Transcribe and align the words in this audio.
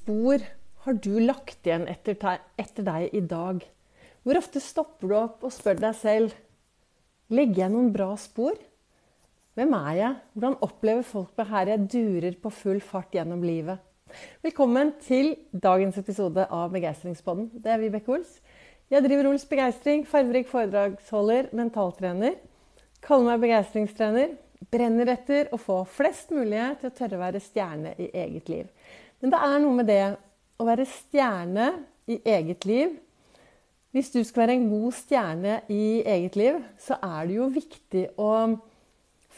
spor 0.00 0.40
har 0.84 0.96
du 0.96 1.12
lagt 1.20 1.66
igjen 1.66 1.84
etter, 1.90 2.16
etter 2.56 2.86
deg 2.86 3.12
i 3.12 3.20
dag? 3.20 3.60
Hvor 4.24 4.38
ofte 4.38 4.60
stopper 4.62 5.10
du 5.10 5.16
opp 5.18 5.44
og 5.44 5.52
spør 5.52 5.80
deg 5.80 5.96
selv 5.98 6.36
Legger 7.30 7.66
jeg 7.66 7.72
noen 7.74 7.92
bra 7.94 8.08
spor? 8.18 8.56
Hvem 9.54 9.74
er 9.76 9.92
jeg? 9.98 10.16
Hvordan 10.32 10.56
opplever 10.66 11.04
folk 11.06 11.36
meg 11.38 11.50
her 11.52 11.70
jeg 11.70 11.84
durer 11.92 12.38
på 12.42 12.50
full 12.50 12.80
fart 12.82 13.14
gjennom 13.14 13.44
livet? 13.44 13.78
Velkommen 14.42 14.94
til 15.04 15.36
dagens 15.52 16.00
episode 16.00 16.48
av 16.50 16.72
Begeistringspodden. 16.74 17.52
Det 17.62 17.70
er 17.70 17.78
Vibeke 17.78 18.16
Ols. 18.16 18.40
Jeg 18.90 19.04
driver 19.04 19.28
Ols 19.30 19.44
Begeistring, 19.46 20.02
fargerik 20.10 20.50
foredragsholder, 20.50 21.52
mentaltrener. 21.54 22.34
Kaller 23.04 23.28
meg 23.28 23.44
begeistringstrener. 23.44 24.34
Brenner 24.74 25.14
etter 25.14 25.54
å 25.54 25.60
få 25.60 25.84
flest 25.88 26.34
mulig 26.34 26.64
til 26.80 26.90
å 26.90 26.96
tørre 26.96 27.20
å 27.20 27.22
være 27.22 27.44
stjerne 27.44 27.94
i 27.94 28.10
eget 28.24 28.50
liv. 28.50 28.66
Men 29.20 29.32
det 29.32 29.40
er 29.44 29.60
noe 29.60 29.76
med 29.76 29.88
det 29.90 30.02
å 30.60 30.66
være 30.68 30.88
stjerne 30.88 31.70
i 32.10 32.18
eget 32.24 32.66
liv 32.68 32.96
Hvis 33.94 34.12
du 34.14 34.20
skal 34.24 34.44
være 34.44 34.56
en 34.58 34.68
god 34.70 34.94
stjerne 34.94 35.56
i 35.72 36.00
eget 36.06 36.36
liv, 36.38 36.60
så 36.78 36.94
er 37.02 37.26
det 37.26 37.38
jo 37.40 37.48
viktig 37.50 38.04
å 38.22 38.30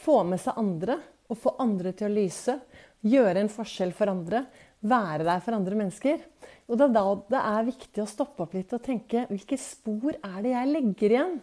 få 0.03 0.19
med 0.29 0.41
seg 0.43 0.59
andre 0.61 0.99
og 1.31 1.39
få 1.41 1.55
andre 1.63 1.93
til 1.97 2.05
å 2.05 2.13
lyse. 2.13 2.53
Gjøre 3.01 3.41
en 3.41 3.49
forskjell 3.49 3.95
for 3.97 4.11
andre. 4.11 4.43
Være 4.83 5.25
der 5.25 5.41
for 5.41 5.57
andre 5.57 5.79
mennesker. 5.79 6.21
Og 6.67 6.77
det 6.77 6.85
er 6.85 6.93
da 6.93 7.03
det 7.33 7.41
er 7.41 7.67
viktig 7.71 8.03
å 8.03 8.09
stoppe 8.09 8.45
opp 8.45 8.53
litt 8.53 8.77
og 8.77 8.83
tenke 8.85 9.25
hvilke 9.31 9.57
spor 9.57 10.13
er 10.19 10.37
det 10.45 10.53
jeg 10.53 10.71
legger 10.75 11.17
igjen? 11.17 11.35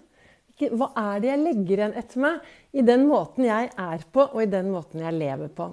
Hva 0.60 0.90
er 1.00 1.22
det 1.22 1.30
jeg 1.30 1.42
legger 1.42 1.80
igjen 1.80 1.94
etter 1.96 2.20
meg 2.20 2.50
i 2.76 2.84
den 2.84 3.06
måten 3.08 3.46
jeg 3.48 3.70
er 3.74 4.02
på, 4.12 4.26
og 4.28 4.42
i 4.42 4.50
den 4.52 4.68
måten 4.70 5.02
jeg 5.02 5.16
lever 5.16 5.50
på? 5.56 5.70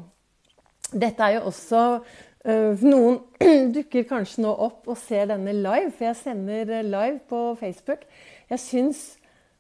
Dette 0.88 1.25
er 1.25 1.38
jo 1.38 1.49
også 1.49 1.81
noen 2.46 3.20
dukker 3.76 4.05
kanskje 4.08 4.44
nå 4.45 4.52
opp 4.68 4.88
og 4.88 4.98
ser 5.00 5.30
denne 5.32 5.54
live, 5.55 5.91
for 5.95 6.09
jeg 6.09 6.20
sender 6.22 6.73
eh, 6.78 6.86
live 6.86 7.20
på 7.30 7.42
Facebook. 7.59 8.06
Jeg 8.52 8.64
syns 8.64 9.06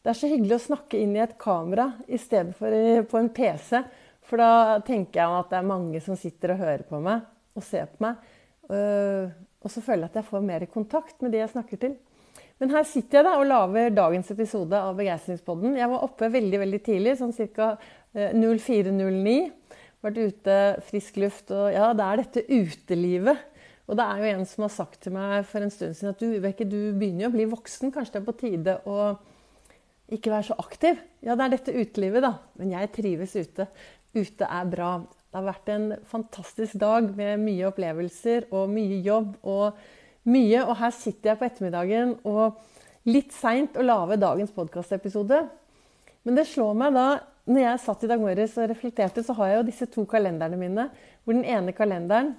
det 0.03 0.13
er 0.13 0.19
så 0.21 0.29
hyggelig 0.31 0.55
å 0.55 0.65
snakke 0.69 0.99
inn 1.01 1.15
i 1.17 1.23
et 1.23 1.35
kamera 1.41 1.89
i 2.07 2.19
stedet 2.21 2.55
for 2.55 2.71
på 3.11 3.19
en 3.19 3.31
PC. 3.33 3.81
For 4.27 4.39
da 4.39 4.79
tenker 4.87 5.19
jeg 5.19 5.39
at 5.41 5.51
det 5.51 5.59
er 5.59 5.67
mange 5.67 5.99
som 6.03 6.19
sitter 6.19 6.53
og 6.53 6.61
hører 6.61 6.85
på 6.87 6.99
meg 7.03 7.25
og 7.57 7.65
ser 7.65 7.89
på 7.91 8.05
meg. 8.05 8.21
Eh, 8.71 9.33
og 9.63 9.73
så 9.73 9.83
føler 9.83 10.05
jeg 10.05 10.13
at 10.13 10.19
jeg 10.21 10.29
får 10.29 10.45
mer 10.47 10.67
kontakt 10.71 11.19
med 11.23 11.33
de 11.33 11.41
jeg 11.41 11.51
snakker 11.51 11.81
til. 11.81 11.97
Men 12.57 12.71
her 12.73 12.87
sitter 12.89 13.19
jeg 13.19 13.27
da 13.27 13.35
og 13.37 13.49
lager 13.49 13.93
dagens 13.93 14.31
episode 14.33 14.79
av 14.79 14.95
Begeistringspodden. 14.97 15.75
Jeg 15.77 15.89
var 15.91 16.05
oppe 16.07 16.29
veldig 16.33 16.61
veldig 16.63 16.79
tidlig, 16.85 17.17
sånn 17.19 17.35
ca. 17.53 17.75
04.09 18.17 19.35
vært 20.05 20.19
ute, 20.21 20.57
frisk 20.87 21.17
luft 21.21 21.53
og 21.55 21.69
Ja, 21.73 21.91
det 21.97 22.05
er 22.05 22.21
dette 22.21 22.45
utelivet. 22.49 23.45
Og 23.87 23.95
det 23.95 24.03
er 24.03 24.19
jo 24.19 24.31
en 24.33 24.47
som 24.49 24.65
har 24.65 24.73
sagt 24.73 24.99
til 25.05 25.15
meg 25.15 25.45
for 25.47 25.63
en 25.63 25.71
stund 25.71 25.95
siden 25.95 26.11
at 26.11 26.19
du, 26.19 26.27
Vibeke, 26.33 26.67
du 26.67 26.91
begynner 26.99 27.25
jo 27.27 27.31
å 27.31 27.35
bli 27.37 27.45
voksen. 27.47 27.93
Kanskje 27.95 28.17
det 28.17 28.21
er 28.21 28.27
på 28.27 28.39
tide 28.41 28.79
å 28.83 28.97
ikke 30.11 30.31
være 30.33 30.49
så 30.49 30.57
aktiv. 30.59 30.99
Ja, 31.23 31.35
det 31.35 31.45
er 31.45 31.53
dette 31.55 31.75
utelivet, 31.75 32.23
da. 32.23 32.33
Men 32.59 32.73
jeg 32.75 32.91
trives 32.95 33.35
ute. 33.39 33.67
Ute 34.15 34.49
er 34.49 34.67
bra. 34.71 34.91
Det 35.27 35.39
har 35.39 35.47
vært 35.47 35.71
en 35.71 35.87
fantastisk 36.07 36.77
dag 36.81 37.07
med 37.15 37.43
mye 37.43 37.69
opplevelser 37.69 38.49
og 38.55 38.71
mye 38.71 38.99
jobb 39.05 39.33
og 39.47 39.79
mye. 40.27 40.65
Og 40.65 40.75
her 40.81 40.93
sitter 40.95 41.31
jeg 41.31 41.39
på 41.39 41.47
ettermiddagen 41.47 42.13
og 42.27 42.59
litt 43.07 43.31
seint 43.35 43.79
å 43.79 43.87
lage 43.87 44.19
dagens 44.19 44.51
podkastepisode. 44.55 45.41
Men 46.27 46.39
det 46.39 46.47
slår 46.51 46.75
meg 46.75 46.95
da 46.95 47.07
når 47.47 47.63
jeg 47.63 47.83
satt 47.83 48.03
i 48.03 48.09
dag 48.11 48.19
morges 48.21 48.57
og 48.59 48.67
reflekterte, 48.71 49.23
så 49.23 49.35
har 49.37 49.51
jeg 49.51 49.59
jo 49.59 49.67
disse 49.69 49.87
to 49.91 50.03
kalenderne 50.09 50.59
mine. 50.59 50.89
Hvor 51.23 51.37
den 51.37 51.47
ene 51.47 51.73
kalenderen, 51.75 52.35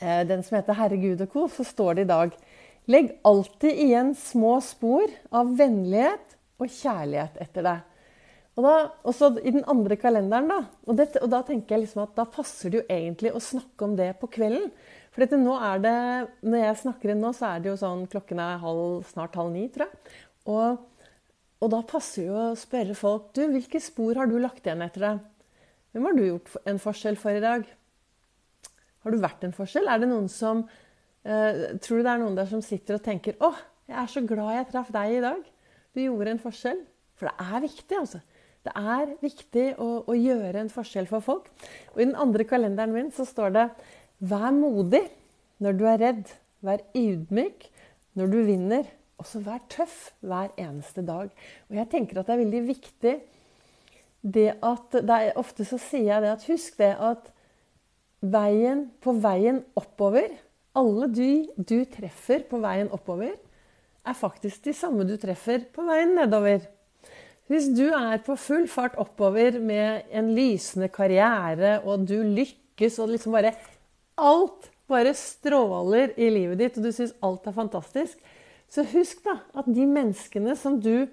eh, 0.00 0.24
den 0.26 0.42
som 0.42 0.56
heter 0.56 0.74
'Herre 0.74 0.98
Gud 0.98 1.20
og 1.20 1.30
co., 1.30 1.48
så 1.48 1.64
står 1.64 1.94
det 1.94 2.02
i 2.02 2.12
dag 2.14 2.32
Legg 2.90 3.12
alltid 3.24 3.78
igjen 3.78 4.14
små 4.18 4.60
spor 4.60 5.06
av 5.30 5.56
vennlighet 5.56 6.34
og 6.58 6.66
kjærlighet 6.66 7.36
etter 7.44 7.62
deg. 7.62 7.80
Og 8.58 8.66
da, 8.66 8.72
også 9.08 9.30
i 9.40 9.52
den 9.54 9.62
andre 9.70 9.96
kalenderen, 9.96 10.50
da. 10.50 10.58
Og, 10.84 10.96
dette, 10.98 11.22
og, 11.22 11.30
da 11.30 11.40
tenker 11.46 11.76
jeg 11.76 11.86
liksom 11.86 12.02
at 12.02 12.16
da 12.18 12.26
passer 12.28 12.72
det 12.72 12.80
jo 12.80 12.88
egentlig 12.90 13.32
å 13.32 13.40
snakke 13.40 13.86
om 13.86 13.94
det 13.96 14.10
på 14.20 14.28
kvelden. 14.34 14.66
For 15.12 15.24
dette, 15.24 15.38
nå 15.40 15.54
er 15.62 15.78
det, 15.84 15.94
når 16.42 16.64
jeg 16.66 16.80
snakker 16.82 17.12
inn 17.12 17.22
nå, 17.22 17.30
så 17.36 17.52
er 17.52 17.62
det 17.62 17.70
jo 17.70 17.78
sånn 17.80 18.04
klokken 18.12 18.42
er 18.42 18.60
halv, 18.60 19.06
snart 19.08 19.38
halv 19.38 19.54
ni, 19.54 19.68
tror 19.72 19.86
jeg. 19.86 20.18
Og 20.52 20.82
og 21.62 21.70
da 21.70 21.82
passer 21.86 22.26
jo 22.26 22.38
å 22.38 22.58
spørre 22.58 22.96
folk 22.98 23.30
du, 23.36 23.44
hvilke 23.52 23.80
spor 23.82 24.18
har 24.18 24.30
du 24.30 24.34
lagt 24.42 24.66
igjen 24.66 24.82
etter 24.82 25.06
deg. 25.06 25.20
Hvem 25.92 26.08
har 26.08 26.16
du 26.16 26.22
gjort 26.24 26.56
en 26.66 26.80
forskjell 26.82 27.18
for 27.20 27.38
i 27.38 27.42
dag? 27.44 27.66
Har 29.02 29.14
du 29.14 29.22
vært 29.22 29.44
en 29.46 29.54
forskjell? 29.54 29.86
Er 29.90 30.02
det 30.02 30.08
noen 30.10 30.28
som 30.32 30.64
eh, 31.22 31.78
Tror 31.82 32.00
du 32.00 32.06
det 32.06 32.14
er 32.14 32.22
noen 32.22 32.38
der 32.38 32.48
som 32.50 32.62
sitter 32.64 32.98
og 32.98 33.04
tenker 33.06 33.38
å, 33.42 33.52
jeg 33.90 33.98
er 33.98 34.10
så 34.10 34.22
glad 34.26 34.54
jeg 34.56 34.68
traff 34.70 34.92
deg 34.94 35.16
i 35.16 35.22
dag. 35.22 35.42
Du 35.92 36.00
gjorde 36.00 36.34
en 36.34 36.42
forskjell. 36.42 36.80
For 37.18 37.28
det 37.28 37.46
er 37.54 37.64
viktig, 37.64 37.98
altså. 37.98 38.22
Det 38.62 38.72
er 38.78 39.10
viktig 39.20 39.66
å, 39.82 39.88
å 40.06 40.14
gjøre 40.16 40.62
en 40.62 40.70
forskjell 40.72 41.08
for 41.10 41.24
folk. 41.24 41.50
Og 41.92 42.00
i 42.00 42.06
den 42.06 42.18
andre 42.18 42.46
kalenderen 42.48 42.94
min 42.94 43.10
så 43.14 43.26
står 43.28 43.54
det 43.56 43.66
Vær 44.22 44.50
modig 44.54 45.02
når 45.62 45.78
du 45.78 45.84
er 45.90 46.00
redd. 46.02 46.30
Vær 46.62 46.84
ydmyk 46.96 47.66
når 48.18 48.32
du 48.32 48.38
vinner. 48.46 48.86
Også 49.22 49.42
vær 49.44 49.62
tøff 49.70 50.10
hver 50.24 50.50
eneste 50.58 51.04
dag. 51.06 51.30
Og 51.70 51.78
jeg 51.78 51.90
tenker 51.92 52.18
at 52.18 52.26
det 52.26 52.34
er 52.34 52.42
veldig 52.42 52.62
viktig 52.66 53.14
det 54.22 54.48
at 54.62 54.98
det 55.02 55.14
er, 55.18 55.32
Ofte 55.38 55.66
så 55.66 55.78
sier 55.82 56.08
jeg 56.08 56.24
det 56.24 56.32
at 56.32 56.46
husk 56.46 56.76
det 56.78 56.92
at 57.02 57.30
veien 58.22 58.86
på 59.02 59.14
veien 59.18 59.64
oppover 59.78 60.28
Alle 60.78 61.08
de 61.10 61.32
du 61.58 61.82
treffer 61.90 62.46
på 62.48 62.60
veien 62.62 62.88
oppover, 62.94 63.34
er 64.02 64.16
faktisk 64.16 64.64
de 64.64 64.72
samme 64.74 65.04
du 65.04 65.18
treffer 65.20 65.66
på 65.74 65.84
veien 65.84 66.14
nedover. 66.16 66.64
Hvis 67.50 67.66
du 67.76 67.90
er 67.92 68.22
på 68.24 68.38
full 68.40 68.64
fart 68.72 68.96
oppover 68.96 69.58
med 69.60 70.08
en 70.08 70.30
lysende 70.32 70.88
karriere, 70.88 71.74
og 71.84 72.06
du 72.08 72.22
lykkes, 72.24 72.96
og 73.02 73.12
liksom 73.12 73.36
bare 73.36 73.52
Alt 74.16 74.70
bare 74.88 75.12
stråler 75.16 76.12
i 76.20 76.28
livet 76.32 76.60
ditt, 76.60 76.78
og 76.78 76.88
du 76.88 76.92
syns 76.92 77.14
alt 77.24 77.46
er 77.48 77.56
fantastisk, 77.56 78.16
så 78.72 78.84
husk 78.94 79.20
da 79.26 79.36
at 79.58 79.68
de 79.68 79.84
menneskene 79.88 80.56
som 80.56 80.78
du 80.80 81.04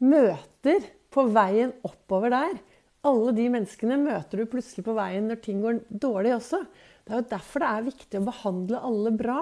møter 0.00 0.86
på 1.12 1.26
veien 1.34 1.74
oppover 1.84 2.32
der, 2.32 2.58
alle 3.06 3.32
de 3.36 3.46
menneskene 3.52 3.98
møter 4.00 4.40
du 4.40 4.50
plutselig 4.50 4.84
på 4.86 4.96
veien 4.96 5.28
når 5.30 5.42
ting 5.44 5.60
går 5.62 5.82
dårlig 5.88 6.34
også. 6.36 6.62
Det 7.04 7.14
er 7.14 7.20
jo 7.20 7.30
derfor 7.30 7.62
det 7.62 7.70
er 7.70 7.86
viktig 7.86 8.20
å 8.20 8.26
behandle 8.26 8.82
alle 8.84 9.12
bra, 9.16 9.40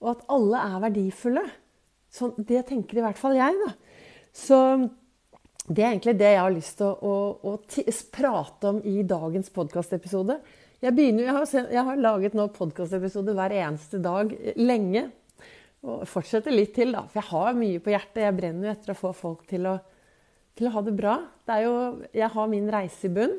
og 0.00 0.10
at 0.14 0.26
alle 0.32 0.64
er 0.68 0.82
verdifulle. 0.86 1.44
Sånn, 2.12 2.34
det 2.38 2.66
tenker 2.68 3.00
i 3.00 3.04
hvert 3.04 3.20
fall 3.20 3.36
jeg, 3.36 3.56
da. 3.64 3.72
Så 4.32 4.58
det 5.68 5.82
er 5.82 5.90
egentlig 5.92 6.16
det 6.20 6.30
jeg 6.32 6.40
har 6.40 6.54
lyst 6.54 6.78
til 6.80 6.88
å, 6.92 7.16
å, 7.36 7.56
å 7.56 7.96
prate 8.12 8.70
om 8.72 8.80
i 8.88 9.02
dagens 9.06 9.52
podkastepisode. 9.54 10.38
Jeg, 10.82 10.96
jeg, 10.98 11.26
jeg, 11.54 11.84
har 11.86 12.00
laget 12.00 12.34
nå 12.34 12.48
podkastepisode 12.56 13.36
hver 13.38 13.54
eneste 13.60 14.00
dag 14.02 14.32
lenge. 14.58 15.06
Og 15.82 16.04
fortsette 16.06 16.52
litt 16.54 16.74
til, 16.76 16.92
da. 16.94 17.02
For 17.10 17.18
jeg 17.18 17.30
har 17.32 17.56
mye 17.58 17.80
på 17.82 17.90
hjertet. 17.90 18.22
Jeg 18.22 18.36
brenner 18.38 18.68
jo 18.68 18.74
etter 18.76 18.92
å 18.94 18.98
få 18.98 19.10
folk 19.18 19.46
til 19.50 19.66
å, 19.66 19.78
til 20.58 20.68
å 20.68 20.74
ha 20.76 20.82
det 20.86 20.94
bra. 20.98 21.16
Det 21.48 21.58
jo, 21.64 21.74
jeg 22.14 22.30
har 22.36 22.52
min 22.52 22.70
reise 22.70 23.08
i 23.08 23.14
bunn 23.16 23.34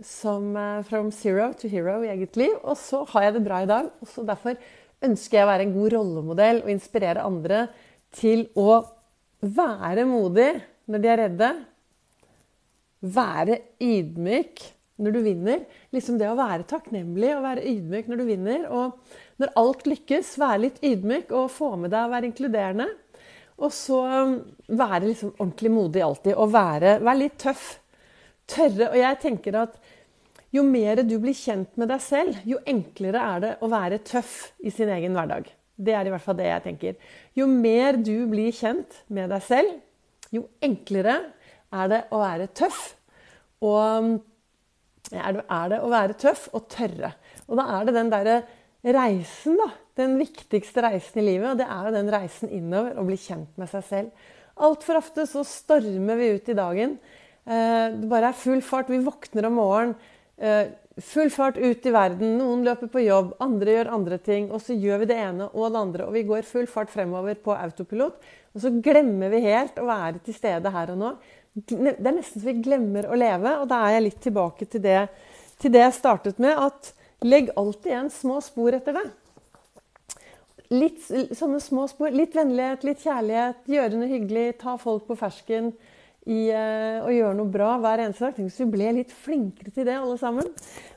som 0.00 0.54
uh, 0.56 0.80
from 0.88 1.10
zero 1.12 1.50
to 1.58 1.68
hero 1.68 1.98
i 2.04 2.12
eget 2.12 2.38
liv. 2.38 2.54
Og 2.62 2.78
så 2.80 3.02
har 3.12 3.26
jeg 3.26 3.36
det 3.36 3.44
bra 3.48 3.62
i 3.64 3.70
dag. 3.70 3.90
og 4.00 4.08
så 4.08 4.24
Derfor 4.26 4.56
ønsker 5.02 5.38
jeg 5.38 5.46
å 5.46 5.50
være 5.50 5.66
en 5.66 5.74
god 5.74 5.94
rollemodell 5.96 6.62
og 6.62 6.70
inspirere 6.72 7.26
andre 7.26 7.66
til 8.14 8.46
å 8.54 8.78
være 9.42 10.06
modig 10.06 10.52
når 10.86 11.02
de 11.02 11.10
er 11.10 11.20
redde. 11.24 11.50
Være 13.02 13.58
ydmyk 13.82 14.62
når 15.02 15.16
du 15.16 15.20
vinner. 15.24 15.64
Liksom 15.94 16.18
det 16.20 16.30
å 16.30 16.38
være 16.38 16.68
takknemlig 16.70 17.32
og 17.34 17.46
være 17.46 17.66
ydmyk 17.72 18.10
når 18.10 18.20
du 18.20 18.26
vinner. 18.28 18.66
Og 18.70 19.31
når 19.42 19.54
alt 19.58 19.86
lykkes, 19.90 20.36
være 20.40 20.64
litt 20.66 20.82
ydmyk 20.86 21.32
og 21.34 21.50
få 21.52 21.74
med 21.80 21.92
deg 21.92 22.06
å 22.06 22.12
være 22.12 22.28
inkluderende. 22.30 22.88
Og 23.62 23.72
så 23.74 23.98
um, 24.08 24.36
være 24.66 25.08
liksom 25.08 25.34
ordentlig 25.36 25.72
modig 25.72 26.02
alltid. 26.04 26.34
Og 26.34 26.52
være, 26.54 26.98
være 27.02 27.20
litt 27.20 27.38
tøff. 27.42 27.66
Tørre. 28.52 28.88
Og 28.90 28.98
jeg 28.98 29.18
tenker 29.22 29.58
at 29.60 29.76
jo 30.52 30.64
mer 30.66 31.00
du 31.06 31.14
blir 31.22 31.36
kjent 31.36 31.78
med 31.80 31.88
deg 31.88 32.02
selv, 32.04 32.40
jo 32.44 32.58
enklere 32.68 33.20
er 33.22 33.44
det 33.44 33.52
å 33.64 33.70
være 33.72 34.02
tøff 34.04 34.34
i 34.60 34.72
sin 34.74 34.90
egen 34.92 35.14
hverdag. 35.16 35.46
Det 35.72 35.94
er 35.96 36.08
i 36.08 36.12
hvert 36.12 36.24
fall 36.24 36.36
det 36.36 36.50
jeg 36.50 36.64
tenker. 36.66 36.98
Jo 37.38 37.46
mer 37.48 37.96
du 37.96 38.26
blir 38.28 38.52
kjent 38.54 38.98
med 39.08 39.32
deg 39.32 39.46
selv, 39.46 39.78
jo 40.34 40.44
enklere 40.64 41.16
er 41.72 41.88
det 41.88 42.02
å 42.12 42.20
være 42.20 42.50
tøff. 42.52 42.82
Og 43.64 43.78
um, 43.80 44.12
er 45.12 45.38
det, 45.38 45.78
å 45.80 45.92
være 45.92 46.18
tøff 46.20 46.50
og 46.52 46.68
tørre. 46.72 47.14
Og 47.48 47.56
da 47.58 47.68
er 47.78 47.88
det 47.88 47.96
den 47.96 48.12
derre 48.12 48.36
reisen, 48.82 49.58
da. 49.60 49.70
Den 49.98 50.16
viktigste 50.18 50.82
reisen 50.84 51.20
i 51.22 51.26
livet. 51.26 51.50
Og 51.52 51.58
det 51.60 51.68
er 51.68 51.88
jo 51.88 51.96
den 51.96 52.12
reisen 52.12 52.52
innover, 52.52 52.96
å 52.98 53.06
bli 53.06 53.18
kjent 53.20 53.58
med 53.60 53.70
seg 53.70 53.84
selv. 53.88 54.28
Altfor 54.62 55.00
ofte 55.00 55.26
så 55.28 55.44
stormer 55.46 56.18
vi 56.20 56.32
ut 56.36 56.48
i 56.52 56.56
dagen. 56.56 56.96
Eh, 57.44 57.86
det 57.96 58.08
bare 58.10 58.32
er 58.32 58.38
full 58.38 58.62
fart. 58.64 58.90
Vi 58.92 59.02
våkner 59.04 59.48
om 59.48 59.58
morgenen. 59.60 59.96
Eh, 60.36 60.72
full 61.00 61.30
fart 61.30 61.56
ut 61.56 61.86
i 61.86 61.92
verden. 61.94 62.36
Noen 62.38 62.64
løper 62.66 62.90
på 62.92 63.04
jobb, 63.04 63.34
andre 63.40 63.76
gjør 63.76 63.92
andre 63.96 64.18
ting. 64.18 64.50
Og 64.52 64.62
så 64.64 64.76
gjør 64.76 65.02
vi 65.02 65.10
det 65.12 65.18
ene 65.24 65.48
og 65.52 65.70
det 65.72 65.82
andre, 65.82 66.06
og 66.08 66.16
vi 66.16 66.24
går 66.28 66.48
full 66.48 66.66
fart 66.70 66.90
fremover 66.92 67.38
på 67.40 67.54
autopilot. 67.56 68.18
Og 68.52 68.64
så 68.64 68.72
glemmer 68.84 69.32
vi 69.32 69.44
helt 69.46 69.78
å 69.80 69.88
være 69.88 70.20
til 70.24 70.36
stede 70.36 70.72
her 70.72 70.92
og 70.92 71.00
nå. 71.00 71.12
Det 71.52 71.94
er 72.00 72.16
nesten 72.16 72.40
så 72.40 72.48
vi 72.48 72.60
glemmer 72.64 73.08
å 73.08 73.16
leve, 73.18 73.58
og 73.60 73.68
da 73.68 73.82
er 73.86 73.98
jeg 73.98 74.04
litt 74.06 74.20
tilbake 74.24 74.68
til 74.72 74.80
det, 74.84 75.00
til 75.60 75.72
det 75.72 75.82
jeg 75.84 75.96
startet 75.98 76.40
med. 76.40 76.56
At 76.56 76.92
legg 77.26 77.50
alltid 77.56 77.92
igjen 77.92 78.10
små 78.12 78.40
spor 78.44 78.76
etter 78.76 78.96
deg. 78.98 79.10
Litt 80.72 81.02
sånne 81.36 81.60
små 81.60 81.86
spor. 81.90 82.12
Litt 82.14 82.36
vennlighet, 82.36 82.86
litt 82.88 83.02
kjærlighet, 83.04 83.64
gjøre 83.68 83.98
noe 83.98 84.10
hyggelig, 84.10 84.46
ta 84.62 84.78
folk 84.80 85.04
på 85.08 85.18
fersken 85.20 85.72
i 86.30 86.46
uh, 86.54 87.08
gjøre 87.10 87.34
noe 87.34 87.50
bra 87.50 87.74
hver 87.82 88.04
eneste 88.04 88.28
dag. 88.28 88.36
Tenk 88.36 88.50
hvis 88.50 88.60
vi 88.62 88.70
ble 88.76 88.92
litt 89.00 89.12
flinkere 89.12 89.72
til 89.74 89.88
det, 89.88 89.98
alle 89.98 90.18
sammen. 90.20 90.48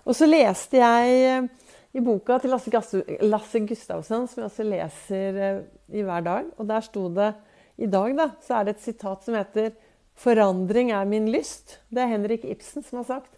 Og 0.06 0.18
så 0.18 0.30
leste 0.30 0.80
jeg 0.80 1.46
uh, 1.46 1.72
i 1.96 2.04
boka 2.04 2.38
til 2.44 2.54
Lasse, 2.54 3.02
Lasse 3.26 3.64
Gustavsson, 3.66 4.30
som 4.30 4.44
jeg 4.44 4.52
også 4.52 4.68
leser 4.68 5.42
uh, 5.42 5.64
i 5.92 6.06
hver 6.06 6.26
dag, 6.26 6.54
og 6.56 6.70
der 6.70 6.86
sto 6.86 7.08
det 7.14 7.34
i 7.82 7.90
dag 7.92 8.16
da, 8.16 8.30
så 8.46 8.60
er 8.60 8.68
det 8.68 8.78
et 8.78 8.86
sitat 8.86 9.26
som 9.26 9.36
heter 9.36 9.74
'Forandring 10.16 10.94
er 10.96 11.04
min 11.04 11.28
lyst'. 11.28 11.80
Det 11.92 12.00
er 12.02 12.08
Henrik 12.08 12.46
Ibsen 12.46 12.84
som 12.84 13.02
har 13.02 13.04
sagt. 13.04 13.35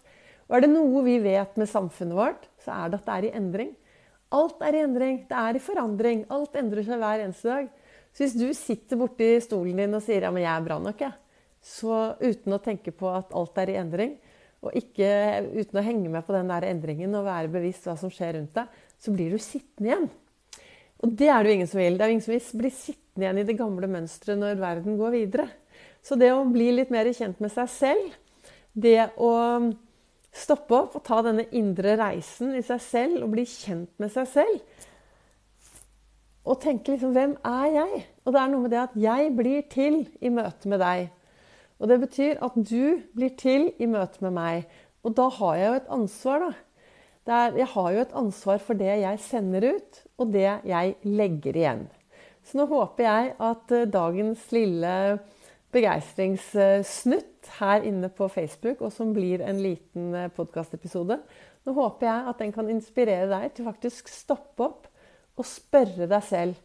Og 0.48 0.56
er 0.56 0.64
det 0.64 0.72
noe 0.72 1.04
vi 1.04 1.18
vet 1.20 1.58
med 1.60 1.68
samfunnet 1.68 2.16
vårt, 2.16 2.48
så 2.64 2.72
er 2.74 2.90
det 2.90 3.00
at 3.00 3.08
det 3.08 3.16
er 3.16 3.28
i 3.28 3.34
endring. 3.36 3.74
Alt 4.34 4.62
er 4.64 4.76
i 4.76 4.82
endring. 4.84 5.22
Det 5.28 5.36
er 5.36 5.56
i 5.56 5.62
forandring. 5.62 6.24
Alt 6.32 6.56
endrer 6.60 6.84
seg 6.84 7.00
hver 7.00 7.24
eneste 7.24 7.52
dag. 7.52 7.68
Så 8.12 8.24
hvis 8.24 8.36
du 8.36 8.46
sitter 8.56 9.00
borti 9.00 9.28
stolen 9.44 9.78
din 9.78 9.96
og 9.96 10.04
sier 10.04 10.24
ja, 10.24 10.32
men 10.32 10.44
jeg 10.44 10.52
er 10.54 10.64
bra 10.64 10.78
nok, 10.82 11.04
jeg. 11.04 11.14
Så 11.64 11.94
uten 12.22 12.56
å 12.56 12.60
tenke 12.64 12.94
på 12.96 13.10
at 13.12 13.34
alt 13.36 13.60
er 13.60 13.72
i 13.72 13.76
endring, 13.80 14.16
og 14.64 14.74
ikke, 14.78 15.08
uten 15.54 15.78
å 15.78 15.84
henge 15.84 16.10
med 16.10 16.24
på 16.26 16.34
den 16.34 16.48
der 16.50 16.66
endringen 16.66 17.14
og 17.14 17.28
være 17.28 17.50
bevisst 17.52 17.86
hva 17.86 17.94
som 17.98 18.10
skjer 18.10 18.34
rundt 18.38 18.56
deg, 18.56 18.80
så 18.98 19.14
blir 19.14 19.34
du 19.34 19.42
sittende 19.42 19.90
igjen. 19.90 20.08
Og 20.98 21.12
det 21.14 21.28
er 21.30 21.44
det 21.44 21.50
jo 21.50 21.58
ingen 21.58 21.70
som 21.70 21.78
vil. 21.78 21.98
Det 21.98 22.04
er 22.04 22.10
jo 22.10 22.16
ingen 22.16 22.24
som 22.24 22.34
vil 22.34 22.62
bli 22.62 22.72
sittende 22.74 23.26
igjen 23.26 23.42
i 23.42 23.46
det 23.46 23.58
gamle 23.58 23.90
mønsteret 23.90 24.40
når 24.40 24.62
verden 24.62 24.98
går 24.98 25.14
videre. 25.14 25.46
Så 26.02 26.18
det 26.18 26.32
å 26.34 26.46
bli 26.48 26.72
litt 26.74 26.90
mer 26.94 27.10
kjent 27.14 27.38
med 27.42 27.52
seg 27.54 27.70
selv, 27.70 28.16
det 28.74 29.12
å 29.14 29.30
stoppe 30.38 30.76
opp 30.76 30.96
og 30.98 31.04
ta 31.06 31.20
denne 31.26 31.48
indre 31.56 31.96
reisen 32.00 32.54
i 32.56 32.62
seg 32.66 32.82
selv 32.84 33.24
og 33.26 33.34
bli 33.34 33.44
kjent 33.48 33.92
med 34.00 34.12
seg 34.14 34.30
selv 34.30 34.86
og 36.48 36.60
tenke 36.62 36.94
liksom 36.94 37.14
Hvem 37.16 37.36
er 37.44 37.66
jeg? 37.74 38.04
Og 38.24 38.32
det 38.32 38.40
er 38.40 38.52
noe 38.52 38.64
med 38.64 38.72
det 38.72 38.80
at 38.80 38.96
jeg 38.98 39.32
blir 39.36 39.64
til 39.72 40.00
i 40.20 40.30
møte 40.32 40.70
med 40.70 40.80
deg. 40.80 41.10
Og 41.78 41.90
det 41.90 41.98
betyr 42.02 42.40
at 42.44 42.56
du 42.56 43.02
blir 43.14 43.34
til 43.38 43.68
i 43.78 43.88
møte 43.90 44.22
med 44.24 44.34
meg. 44.36 44.64
Og 45.04 45.14
da 45.16 45.28
har 45.38 45.58
jeg 45.58 45.68
jo 45.68 45.76
et 45.78 45.92
ansvar, 45.98 46.46
da. 46.46 46.54
Er, 47.28 47.58
jeg 47.60 47.68
har 47.74 47.88
jo 47.92 48.00
et 48.00 48.14
ansvar 48.16 48.60
for 48.64 48.80
det 48.80 48.94
jeg 49.02 49.20
sender 49.20 49.66
ut, 49.74 49.98
og 50.16 50.30
det 50.32 50.48
jeg 50.64 50.94
legger 51.04 51.58
igjen. 51.60 51.82
Så 52.40 52.56
nå 52.56 52.64
håper 52.70 53.04
jeg 53.04 53.34
at 53.50 53.74
eh, 53.76 53.88
dagens 53.92 54.46
lille 54.56 54.92
begeistringssnutt 55.74 57.50
her 57.58 57.84
inne 57.86 58.08
på 58.12 58.28
Facebook, 58.32 58.80
og 58.80 58.92
som 58.94 59.12
blir 59.16 59.42
en 59.44 59.60
liten 59.62 60.14
eh, 60.16 60.30
podkastepisode, 60.32 61.18
nå 61.66 61.74
håper 61.76 62.08
jeg 62.08 62.30
at 62.30 62.40
den 62.40 62.54
kan 62.54 62.70
inspirere 62.72 63.28
deg 63.28 63.52
til 63.56 63.68
faktisk 63.68 64.08
stoppe 64.12 64.64
opp 64.64 64.88
og 65.38 65.46
spørre 65.46 66.08
deg 66.08 66.24
selv 66.24 66.64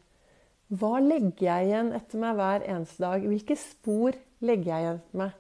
hva 0.74 0.98
legger 1.04 1.44
jeg 1.46 1.68
igjen 1.68 1.92
etter 1.94 2.22
meg 2.22 2.38
hver 2.40 2.64
eneste 2.72 3.04
dag? 3.04 3.26
Hvilke 3.30 3.58
spor 3.60 4.16
legger 4.42 4.72
jeg 4.72 4.86
igjen 4.86 5.02
etter 5.02 5.20
meg? 5.20 5.36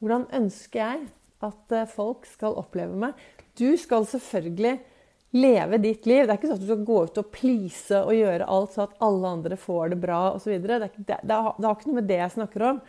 Hvordan 0.00 0.24
ønsker 0.38 0.80
jeg 0.80 1.02
at 1.44 1.74
eh, 1.76 1.90
folk 1.90 2.24
skal 2.30 2.56
oppleve 2.62 2.96
meg? 3.04 3.18
Du 3.58 3.74
skal 3.76 4.06
selvfølgelig 4.08 4.78
leve 5.32 5.78
ditt 5.80 6.06
liv. 6.08 6.26
Det 6.26 6.34
er 6.34 6.38
ikke 6.38 6.50
sånn 6.50 6.58
at 6.58 6.64
du 6.64 6.68
skal 6.68 6.84
gå 6.88 6.98
ut 7.08 7.22
og 7.22 7.30
please 7.32 8.02
og 8.02 8.12
gjøre 8.16 8.50
alt 8.52 8.74
så 8.74 8.84
at 8.84 8.98
alle 9.04 9.32
andre 9.38 9.58
får 9.60 9.94
det 9.94 10.02
bra 10.02 10.20
osv. 10.36 10.52
Det, 10.60 10.78
det, 10.82 10.92
det, 11.08 11.18
det 11.24 11.38
har 11.38 11.74
ikke 11.76 11.88
noe 11.88 12.00
med 12.00 12.08
det 12.10 12.20
jeg 12.20 12.36
snakker 12.36 12.68
om. 12.68 12.82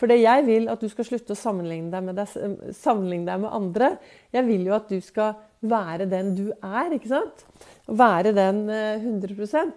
For 0.00 0.08
det 0.08 0.20
jeg 0.22 0.46
vil 0.46 0.70
at 0.72 0.80
du 0.80 0.88
skal 0.88 1.06
slutte 1.06 1.34
å 1.34 1.38
sammenligne 1.38 1.92
deg, 1.92 2.14
deg, 2.16 2.72
sammenligne 2.78 3.28
deg 3.28 3.42
med 3.42 3.52
andre. 3.52 3.92
Jeg 4.32 4.46
vil 4.48 4.68
jo 4.70 4.76
at 4.78 4.88
du 4.88 5.00
skal 5.04 5.34
være 5.60 6.06
den 6.08 6.32
du 6.38 6.46
er, 6.56 6.94
ikke 6.96 7.10
sant? 7.10 7.44
Være 7.90 8.32
den 8.32 8.62
100 8.70 9.34
eh, 9.60 9.72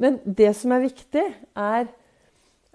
men 0.00 0.18
det 0.24 0.50
som 0.56 0.72
er 0.74 0.86
viktig, 0.86 1.26
er 1.60 1.90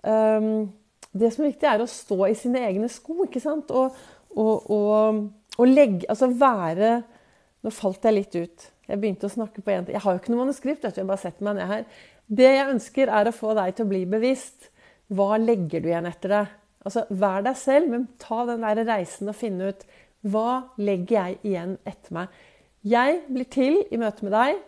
um, 0.06 0.68
Det 1.16 1.32
som 1.32 1.46
er 1.46 1.54
viktig, 1.54 1.68
er 1.68 1.82
å 1.82 1.90
stå 1.90 2.28
i 2.28 2.38
sine 2.38 2.62
egne 2.68 2.90
sko, 2.92 3.24
ikke 3.26 3.42
sant? 3.44 3.72
Og, 3.72 3.96
og, 4.36 4.70
og, 4.72 5.22
og 5.58 5.68
legge 5.72 6.08
Altså 6.12 6.30
være 6.32 7.00
Nå 7.66 7.72
falt 7.74 8.04
jeg 8.06 8.14
litt 8.14 8.36
ut. 8.38 8.66
Jeg 8.86 9.02
begynte 9.02 9.28
å 9.30 9.34
snakke 9.34 9.64
på 9.66 9.74
en 9.74 9.88
Jeg 9.90 10.02
har 10.04 10.14
jo 10.14 10.22
ikke 10.22 10.34
noe 10.34 10.44
manuskript, 10.44 10.84
vet 10.86 10.96
du, 10.96 11.02
jeg 11.02 11.10
bare 11.10 11.24
setter 11.24 11.48
meg 11.48 11.58
ned 11.58 11.70
her. 11.72 11.86
Det 12.26 12.52
jeg 12.52 12.72
ønsker, 12.74 13.12
er 13.12 13.30
å 13.30 13.36
få 13.36 13.54
deg 13.58 13.76
til 13.76 13.86
å 13.86 13.92
bli 13.92 14.04
bevisst. 14.10 14.70
Hva 15.14 15.38
legger 15.42 15.84
du 15.84 15.90
igjen 15.92 16.10
etter 16.10 16.34
deg? 16.34 16.54
Altså, 16.86 17.06
Vær 17.10 17.46
deg 17.46 17.58
selv, 17.58 17.90
men 17.92 18.08
ta 18.22 18.44
den 18.50 18.66
der 18.66 18.84
reisen 18.86 19.30
og 19.32 19.38
finne 19.38 19.72
ut 19.74 19.86
hva 20.26 20.72
legger 20.82 21.18
jeg 21.20 21.38
igjen 21.46 21.76
etter 21.86 22.16
meg. 22.18 22.40
Jeg 22.86 23.20
blir 23.30 23.50
til 23.50 23.78
i 23.94 24.00
møte 24.02 24.26
med 24.26 24.34
deg. 24.34 24.62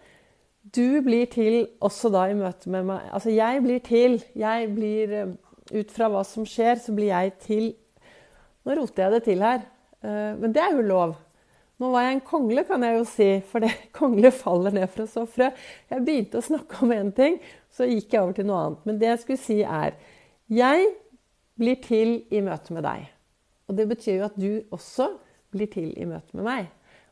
Du 0.73 1.01
blir 1.05 1.29
til 1.31 1.67
også 1.85 2.11
da 2.13 2.27
i 2.29 2.37
møte 2.37 2.69
med 2.73 2.85
meg. 2.89 3.05
Altså, 3.13 3.31
jeg 3.33 3.61
blir 3.65 3.81
til. 3.85 4.17
Jeg 4.37 4.71
blir 4.75 5.13
eh, 5.13 5.35
Ut 5.67 5.89
fra 5.91 6.07
hva 6.07 6.21
som 6.23 6.45
skjer, 6.47 6.79
så 6.79 6.93
blir 6.95 7.09
jeg 7.09 7.33
til 7.43 7.65
Nå 8.63 8.75
roter 8.77 9.03
jeg 9.03 9.11
det 9.11 9.19
til 9.25 9.41
her, 9.43 9.65
eh, 10.03 10.31
men 10.39 10.53
det 10.55 10.61
er 10.63 10.73
jo 10.75 10.83
lov. 10.83 11.17
Nå 11.77 11.91
var 11.93 12.07
jeg 12.07 12.15
en 12.15 12.23
kongle, 12.25 12.63
kan 12.65 12.81
jeg 12.81 12.95
jo 12.97 13.03
si, 13.05 13.27
for 13.45 13.61
det 13.61 13.69
kongle 13.97 14.31
faller 14.33 14.73
ned 14.73 14.89
fra 14.89 15.25
frø. 15.29 15.51
Jeg 15.91 16.05
begynte 16.05 16.39
å 16.39 16.45
snakke 16.45 16.79
om 16.81 16.93
én 16.95 17.11
ting, 17.15 17.37
så 17.69 17.85
gikk 17.85 18.15
jeg 18.15 18.23
over 18.23 18.37
til 18.37 18.47
noe 18.49 18.63
annet. 18.63 18.87
Men 18.89 18.97
det 19.01 19.11
jeg 19.11 19.21
skulle 19.23 19.43
si, 19.43 19.59
er 19.61 19.93
Jeg 20.47 20.89
blir 21.59 21.77
til 21.83 22.21
i 22.33 22.41
møte 22.41 22.73
med 22.73 22.85
deg. 22.87 23.07
Og 23.67 23.77
det 23.77 23.85
betyr 23.89 24.15
jo 24.15 24.27
at 24.29 24.37
du 24.39 24.51
også 24.73 25.11
blir 25.53 25.69
til 25.69 25.91
i 25.99 26.07
møte 26.07 26.37
med 26.37 26.47
meg. 26.47 26.69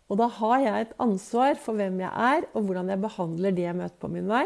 Og 0.09 0.19
da 0.21 0.29
har 0.39 0.59
jeg 0.61 0.85
et 0.85 0.93
ansvar 1.01 1.57
for 1.61 1.77
hvem 1.77 1.99
jeg 2.03 2.11
er, 2.13 2.45
og 2.53 2.67
hvordan 2.67 2.89
jeg 2.93 3.01
behandler 3.03 3.55
de 3.55 3.65
jeg 3.65 3.77
møter 3.77 3.97
på 4.01 4.09
min 4.13 4.29
vei. 4.29 4.45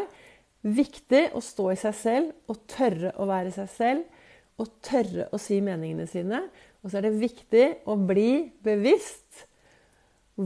Viktig 0.60 1.26
å 1.36 1.40
stå 1.44 1.70
i 1.72 1.78
seg 1.80 1.96
selv 1.96 2.50
og 2.50 2.64
tørre 2.68 3.12
å 3.20 3.28
være 3.28 3.52
seg 3.54 3.70
selv. 3.72 4.24
Og 4.60 4.74
tørre 4.84 5.30
å 5.32 5.40
si 5.40 5.60
meningene 5.64 6.08
sine. 6.08 6.42
Og 6.80 6.90
så 6.90 6.98
er 6.98 7.08
det 7.08 7.20
viktig 7.20 7.66
å 7.88 7.96
bli 7.96 8.50
bevisst 8.64 9.46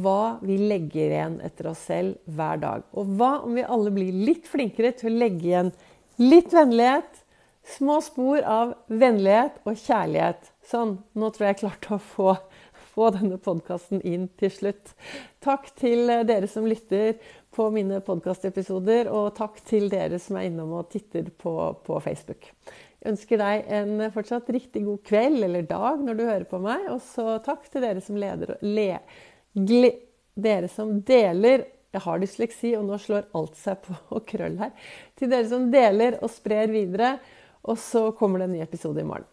hva 0.03 0.39
vi 0.43 0.59
legger 0.59 1.13
igjen 1.13 1.37
etter 1.47 1.71
oss 1.71 1.85
selv 1.89 2.19
hver 2.27 2.61
dag. 2.63 2.87
Og 2.99 3.15
hva 3.19 3.37
om 3.47 3.55
vi 3.59 3.67
alle 3.67 3.93
blir 3.95 4.25
litt 4.27 4.49
flinkere 4.51 4.95
til 4.99 5.13
å 5.13 5.21
legge 5.23 5.51
igjen 5.51 5.71
litt 6.23 6.55
vennlighet, 6.55 7.23
små 7.77 8.01
spor 8.05 8.43
av 8.45 8.75
vennlighet 8.93 9.63
og 9.65 9.79
kjærlighet. 9.81 10.51
Sånn, 10.69 10.99
nå 11.17 11.31
tror 11.33 11.47
jeg 11.47 11.55
jeg 11.55 11.63
klarte 11.65 11.97
å 11.97 12.03
få 12.03 12.35
få 12.95 13.11
denne 13.15 13.39
podkasten 13.43 14.03
inn 14.07 14.29
til 14.41 14.53
slutt. 14.55 14.95
Takk 15.45 15.71
til 15.79 16.11
dere 16.29 16.49
som 16.51 16.67
lytter 16.69 17.19
på 17.55 17.69
mine 17.75 18.01
podkastepisoder, 18.05 19.11
og 19.11 19.35
takk 19.39 19.61
til 19.67 19.89
dere 19.93 20.19
som 20.23 20.39
er 20.39 20.49
innom 20.49 20.75
og 20.79 20.91
titter 20.95 21.31
på, 21.31 21.55
på, 21.87 22.01
Facebook. 22.03 22.51
Jeg 23.01 23.13
ønsker 23.15 23.41
deg 23.41 23.69
en 23.79 24.09
fortsatt 24.15 24.49
riktig 24.55 24.85
god 24.87 25.03
kveld 25.07 25.45
eller 25.45 25.67
dag 25.69 26.03
når 26.03 26.19
du 26.19 26.25
hører 26.25 26.49
på 26.51 26.61
meg. 26.63 26.89
Og 26.95 27.03
så 27.05 27.39
takk 27.45 27.69
til 27.71 27.85
dere 27.85 28.03
som 28.05 28.19
leder 28.19 28.57
le, 28.65 28.91
Dere 29.55 30.69
som 30.69 30.99
deler 31.07 31.69
Jeg 31.95 32.03
har 32.03 32.19
dysleksi, 32.19 32.73
og 32.75 32.89
nå 32.89 32.99
slår 32.99 33.29
alt 33.39 33.55
seg 33.55 33.85
på 33.87 34.19
krøll 34.31 34.59
her. 34.59 34.73
Til 35.15 35.31
dere 35.31 35.47
som 35.51 35.69
deler 35.71 36.19
og 36.21 36.33
sprer 36.35 36.73
videre. 36.73 37.17
Og 37.65 37.79
så 37.79 38.11
kommer 38.19 38.43
det 38.43 38.51
en 38.51 38.57
ny 38.59 38.65
episode 38.65 39.01
i 39.01 39.07
morgen. 39.07 39.29